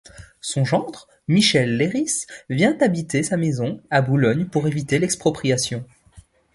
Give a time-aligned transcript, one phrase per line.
[0.39, 5.85] Son gendre, Michel Leiris, vient habiter sa maison à Boulogne pour éviter l'expropriation.